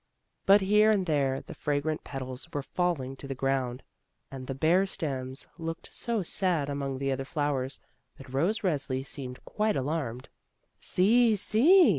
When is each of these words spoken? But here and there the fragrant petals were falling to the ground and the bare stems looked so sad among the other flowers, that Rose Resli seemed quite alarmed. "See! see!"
But 0.47 0.61
here 0.61 0.89
and 0.89 1.05
there 1.05 1.41
the 1.41 1.53
fragrant 1.53 2.03
petals 2.03 2.51
were 2.51 2.63
falling 2.63 3.15
to 3.17 3.27
the 3.27 3.35
ground 3.35 3.83
and 4.31 4.47
the 4.47 4.55
bare 4.55 4.87
stems 4.87 5.47
looked 5.59 5.93
so 5.93 6.23
sad 6.23 6.69
among 6.71 6.97
the 6.97 7.11
other 7.11 7.23
flowers, 7.23 7.79
that 8.17 8.33
Rose 8.33 8.61
Resli 8.61 9.05
seemed 9.05 9.45
quite 9.45 9.75
alarmed. 9.75 10.29
"See! 10.79 11.35
see!" 11.35 11.89